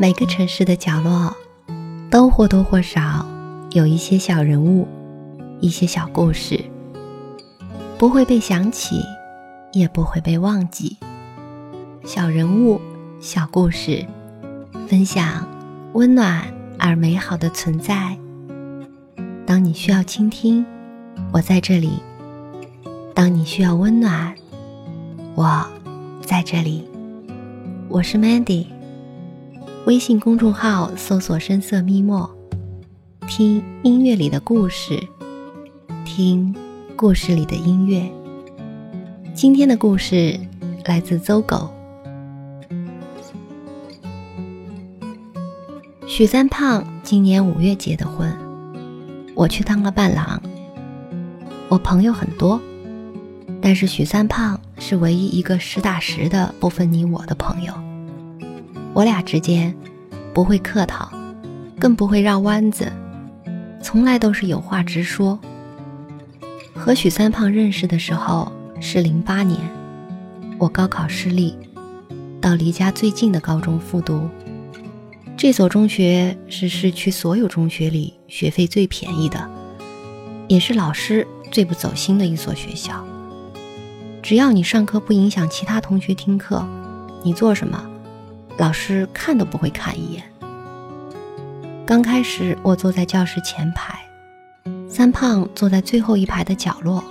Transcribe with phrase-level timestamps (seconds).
[0.00, 1.36] 每个城市的角落，
[2.10, 3.26] 都或多或少
[3.72, 4.88] 有一些小人物，
[5.60, 6.58] 一些小故事，
[7.98, 8.96] 不会被想起，
[9.74, 10.96] 也不会被忘记。
[12.02, 12.80] 小人物，
[13.20, 14.02] 小故事，
[14.88, 15.46] 分享
[15.92, 16.44] 温暖
[16.78, 18.16] 而美好的存在。
[19.44, 20.64] 当你需要倾听，
[21.30, 21.90] 我在这里；
[23.14, 24.34] 当你需要温暖，
[25.34, 25.62] 我
[26.22, 26.88] 在这里。
[27.90, 28.64] 我是 Mandy。
[29.86, 32.30] 微信公众号搜索“深色咪墨”，
[33.26, 35.02] 听音乐里的故事，
[36.04, 36.54] 听
[36.94, 38.06] 故事里的音乐。
[39.34, 40.38] 今天的故事
[40.84, 41.70] 来自邹狗。
[46.06, 48.30] 许三胖今年五月结的婚，
[49.34, 50.40] 我去当了伴郎。
[51.70, 52.60] 我朋友很多，
[53.62, 57.72] 但是许三胖是唯一一个实打实的不分你我的朋友。
[59.00, 59.74] 我俩之间
[60.34, 61.10] 不会客套，
[61.78, 62.92] 更不会绕弯子，
[63.82, 65.40] 从来都是有话直说。
[66.74, 69.58] 和许三胖认识的时候是零八年，
[70.58, 71.56] 我高考失利，
[72.42, 74.28] 到离家最近的高中复读。
[75.34, 79.50] 这所中学是市区所有中学里学费最便宜的，
[80.46, 83.02] 也是老师最不走心的一所学校。
[84.22, 86.62] 只要你上课不影响其他同学听课，
[87.22, 87.86] 你做什么？
[88.60, 90.22] 老师看都不会看一眼。
[91.86, 93.98] 刚开始，我坐在教室前排，
[94.86, 97.02] 三胖坐在最后一排的角落。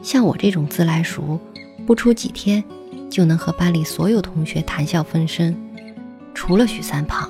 [0.00, 1.40] 像我这种自来熟，
[1.88, 2.62] 不出几天
[3.10, 5.52] 就能和班里所有同学谈笑风生，
[6.34, 7.28] 除了许三胖。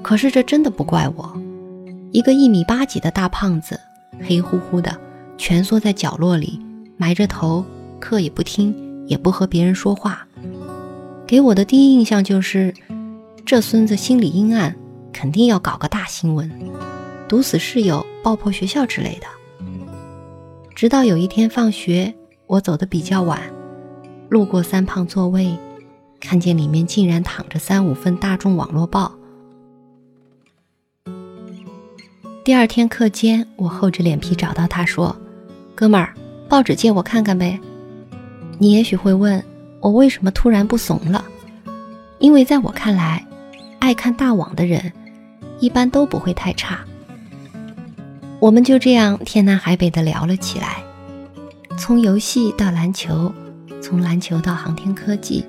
[0.00, 1.36] 可是这真的不怪我，
[2.12, 3.80] 一个一米八几的大胖子，
[4.22, 4.96] 黑乎乎的，
[5.36, 6.64] 蜷缩在角落里，
[6.96, 7.64] 埋着头，
[7.98, 8.72] 课也不听，
[9.08, 10.24] 也不和别人说话。
[11.30, 12.74] 给我的第一印象就是，
[13.46, 14.74] 这孙子心里阴暗，
[15.12, 16.50] 肯定要搞个大新闻，
[17.28, 19.28] 毒死室友、爆破学校之类的。
[20.74, 22.12] 直到有一天放学，
[22.48, 23.40] 我走的比较晚，
[24.28, 25.56] 路过三胖座位，
[26.18, 29.12] 看见里面竟然躺着三五份大众网络报。
[32.42, 35.16] 第二天课间，我厚着脸皮找到他说
[35.76, 36.12] ：“哥们儿，
[36.48, 37.56] 报纸借我看看呗。”
[38.58, 39.40] 你也许会问。
[39.80, 41.24] 我为什么突然不怂了？
[42.18, 43.26] 因为在我看来，
[43.78, 44.92] 爱看大网的人
[45.58, 46.80] 一般都不会太差。
[48.38, 50.82] 我们就这样天南海北的聊了起来，
[51.78, 53.32] 从游戏到篮球，
[53.82, 55.44] 从篮球到航天科技，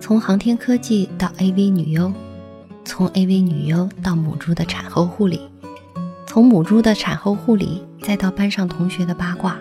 [0.00, 2.12] 从航天科技到 AV 女优，
[2.84, 5.40] 从 AV 女优到母猪的产后护理，
[6.26, 9.56] 从母猪的产后护理再到班上同学的八卦。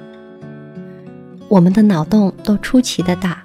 [1.48, 3.41] 我们的脑洞都出奇的大。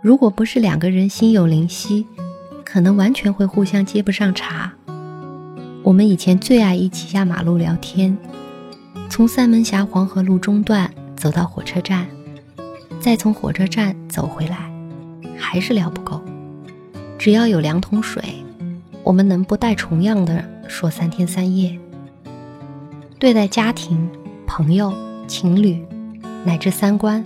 [0.00, 2.06] 如果不是两个人心有灵犀，
[2.64, 4.72] 可能完全会互相接不上茬。
[5.82, 8.16] 我们以前最爱一起压马路聊天，
[9.10, 12.06] 从三门峡黄河路中段走到火车站，
[13.00, 14.70] 再从火车站走回来，
[15.36, 16.22] 还是聊不够。
[17.18, 18.22] 只要有两桶水，
[19.02, 21.76] 我们能不带重样的说三天三夜。
[23.18, 24.08] 对待家庭、
[24.46, 24.94] 朋友、
[25.26, 25.84] 情侣，
[26.44, 27.24] 乃至三观，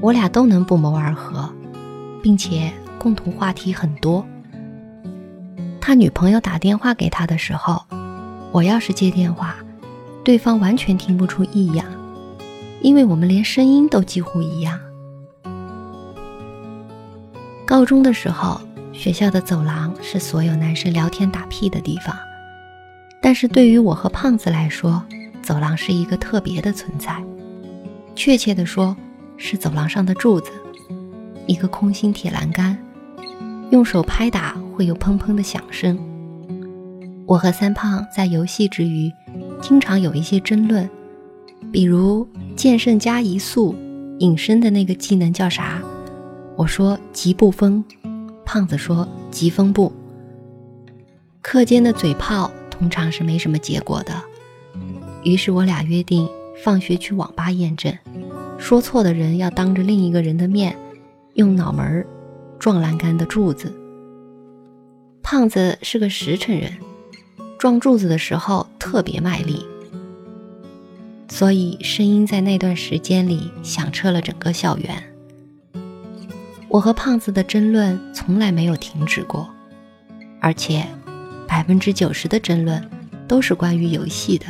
[0.00, 1.52] 我俩都能不谋而合。
[2.22, 4.26] 并且共同话题很多。
[5.80, 7.82] 他女朋友打电话给他的时候，
[8.52, 9.56] 我要是接电话，
[10.22, 11.86] 对方完全听不出异样，
[12.82, 14.78] 因为我们连声音都几乎一样。
[17.66, 18.60] 高中的时候，
[18.92, 22.14] 学校的走廊是所有男生聊天打屁的地方，
[23.22, 25.02] 但是对于我和胖子来说，
[25.40, 27.16] 走廊是一个特别的存在。
[28.14, 28.94] 确切的说，
[29.38, 30.50] 是走廊上的柱子。
[31.50, 32.78] 一个空心铁栏杆，
[33.72, 35.98] 用手拍打会有砰砰的响声。
[37.26, 39.10] 我和三胖在游戏之余，
[39.60, 40.88] 经常有一些争论，
[41.72, 42.24] 比如
[42.54, 43.74] 剑圣加移速
[44.20, 45.82] 隐身的那个技能叫啥？
[46.54, 47.82] 我说疾步风，
[48.44, 49.92] 胖子说疾风步。
[51.42, 54.14] 课间的嘴炮通常是没什么结果的，
[55.24, 56.28] 于是我俩约定
[56.62, 57.92] 放学去网吧验证，
[58.56, 60.76] 说错的人要当着另一个人的面。
[61.34, 62.06] 用脑门
[62.58, 63.72] 撞栏杆的柱子。
[65.22, 66.76] 胖子是个实诚人，
[67.58, 69.64] 撞柱子的时候特别卖力，
[71.28, 75.02] 所以声音在那段时间里响彻了整个校园。
[76.68, 79.48] 我和胖子的争论从来没有停止过，
[80.40, 80.84] 而且
[81.46, 82.88] 百分之九十的争论
[83.28, 84.46] 都是关于游戏的。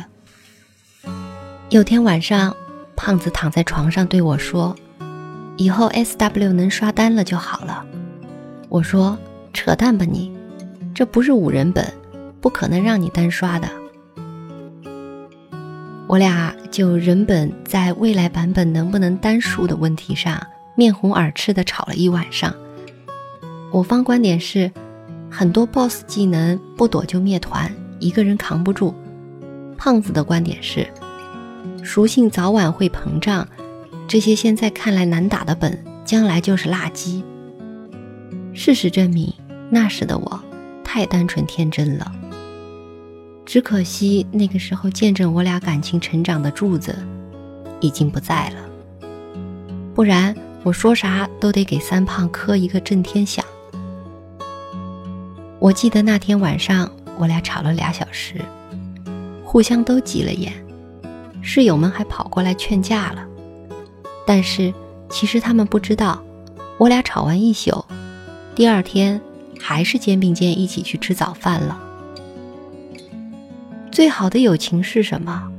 [1.69, 2.55] 有天晚上，
[2.95, 4.75] 胖子躺在床上对我说。
[5.57, 7.85] 以后 S W 能刷单了就好了。
[8.69, 9.17] 我说
[9.53, 10.31] 扯淡吧你，
[10.93, 11.85] 这不是五人本，
[12.39, 13.67] 不可能让你单刷的。
[16.07, 20.41] 我俩就人本在未来版本能不能单数的问题上，
[20.75, 22.53] 面红耳赤的吵了一晚上。
[23.71, 24.69] 我方观点是，
[25.29, 28.93] 很多 BOSS 技能不躲就灭团，一个人扛不住。
[29.77, 30.85] 胖子的观点是，
[31.81, 33.47] 属性早晚会膨胀，
[34.11, 37.23] 这些现在看来难打的本，将来就是垃圾。
[38.51, 39.33] 事实证明，
[39.69, 40.43] 那时的我
[40.83, 42.11] 太单纯天真了。
[43.45, 46.93] 只可惜那个时候见证我俩感情成长的柱子
[47.79, 49.07] 已经不在了，
[49.95, 53.45] 不然我说啥都得给三胖磕一个震天响。
[55.57, 58.35] 我记得那天晚上我俩吵了俩小时，
[59.45, 60.51] 互相都急了眼，
[61.41, 63.27] 室友们还跑过来劝架了。
[64.25, 64.73] 但是
[65.09, 66.21] 其实他们不知道，
[66.77, 67.85] 我俩吵完一宿。
[68.55, 69.19] 第二天
[69.59, 71.79] 还是肩并肩一起去吃早饭了。
[73.91, 75.51] 最好的友情是什么？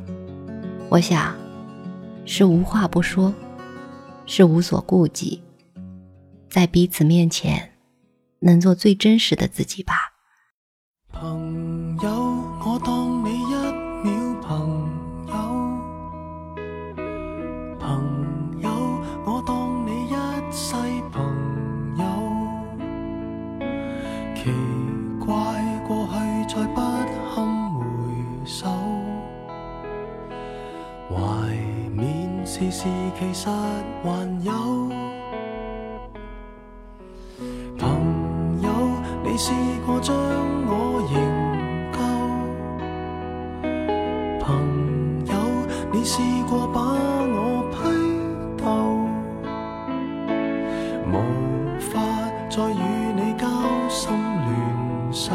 [0.89, 1.35] 我想，
[2.25, 3.33] 是无话不说，
[4.27, 5.43] 是无所顾忌，
[6.49, 7.73] 在彼此面前
[8.41, 9.95] 能做最真实的自己吧。
[11.11, 12.11] 朋友，
[12.65, 13.12] 我当
[31.15, 31.21] 怀
[31.95, 32.89] 缅时事
[33.19, 33.49] 其实
[34.03, 34.09] 还
[34.43, 34.53] 有。
[37.79, 37.83] 朋
[38.63, 38.69] 友，
[39.23, 39.53] 你试
[39.87, 40.15] 过将
[40.67, 40.71] 我
[41.13, 41.15] 营
[41.93, 41.99] 救？
[44.41, 44.47] 朋
[45.27, 45.33] 友，
[45.93, 47.37] 你试过把我
[47.73, 47.77] 批
[48.63, 48.65] 斗？
[51.13, 51.15] 无
[51.79, 51.91] 法
[52.49, 52.83] 再与
[53.15, 53.47] 你交
[53.89, 54.51] 心联。
[55.13, 55.35] 手，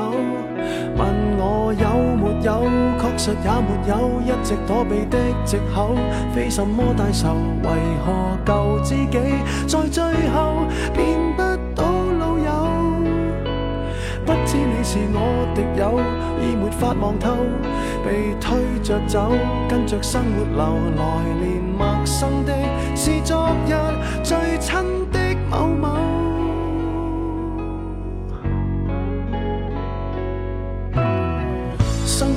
[2.43, 5.95] 有没有，确实也没有，一直躲避的借口，
[6.33, 7.69] 非什么大仇，为
[8.05, 9.19] 何旧知己
[9.67, 11.41] 在最后变不
[11.75, 11.83] 到
[12.19, 12.49] 老友？
[14.25, 15.99] 不知你是我敌友，
[16.41, 17.37] 已没法望透，
[18.03, 19.31] 被推着走，
[19.69, 20.63] 跟着生活流，
[20.97, 21.03] 来
[21.39, 22.53] 年陌生的
[22.95, 23.73] 是昨日
[24.23, 24.75] 最亲
[25.11, 26.00] 的某某。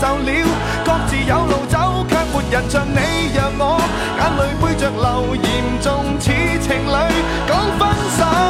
[0.00, 0.32] 受了，
[0.82, 3.78] 各自有路走，却没人像你让我
[4.16, 5.44] 眼泪背着流，严
[5.82, 6.96] 重似情侣
[7.46, 7.80] 讲分
[8.16, 8.49] 手。